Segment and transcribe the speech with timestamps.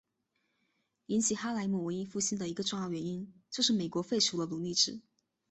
[1.05, 4.99] 引起哈莱姆文艺复兴的一个重要原因就是美国废除了奴隶制。